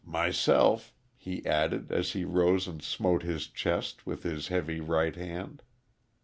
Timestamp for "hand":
5.15-5.61